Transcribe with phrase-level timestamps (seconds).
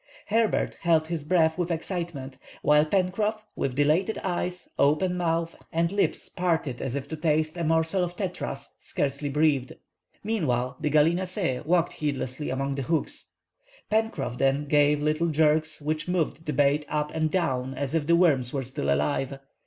[0.29, 6.27] Herbert held his breath with excitement, while Pencroff, with dilated eyes, open month, and lips
[6.27, 9.73] parted as if to taste a morsel of tetras, scarcely breathed.
[10.23, 13.27] Meanwhile the gallinaceæ walked heedlessly among the hooks.
[13.91, 18.15] Pencroff then gave little jerks, which moved the bait up and down as if the
[18.15, 19.37] worms were still alive.